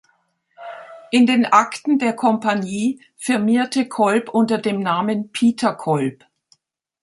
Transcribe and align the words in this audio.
In 1.11 1.27
den 1.27 1.45
Akten 1.45 1.99
der 1.99 2.15
Kompagnie 2.15 3.03
firmierte 3.17 3.87
Kolb 3.87 4.29
unter 4.29 4.57
dem 4.57 4.79
Namen 4.79 5.31
"Pieter 5.31 5.75
Kolb". 5.75 6.25